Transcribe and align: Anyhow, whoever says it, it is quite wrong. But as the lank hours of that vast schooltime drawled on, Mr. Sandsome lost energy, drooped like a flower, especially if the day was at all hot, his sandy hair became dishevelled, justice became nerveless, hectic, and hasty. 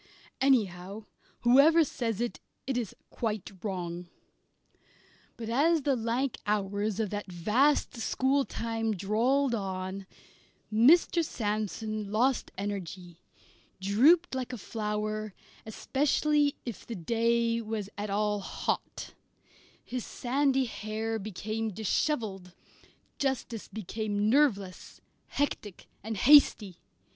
Anyhow, 0.41 1.05
whoever 1.41 1.83
says 1.83 2.21
it, 2.21 2.39
it 2.65 2.75
is 2.75 2.95
quite 3.11 3.51
wrong. 3.61 4.07
But 5.37 5.47
as 5.47 5.83
the 5.83 5.95
lank 5.95 6.39
hours 6.47 6.99
of 6.99 7.11
that 7.11 7.31
vast 7.31 7.93
schooltime 7.97 8.95
drawled 8.97 9.53
on, 9.53 10.07
Mr. 10.73 11.23
Sandsome 11.23 12.05
lost 12.09 12.49
energy, 12.57 13.21
drooped 13.79 14.33
like 14.33 14.51
a 14.51 14.57
flower, 14.57 15.35
especially 15.67 16.55
if 16.65 16.83
the 16.83 16.95
day 16.95 17.61
was 17.61 17.87
at 17.95 18.09
all 18.09 18.39
hot, 18.39 19.13
his 19.85 20.03
sandy 20.03 20.65
hair 20.65 21.19
became 21.19 21.69
dishevelled, 21.71 22.55
justice 23.19 23.67
became 23.67 24.31
nerveless, 24.31 24.99
hectic, 25.27 25.85
and 26.03 26.17
hasty. 26.17 26.81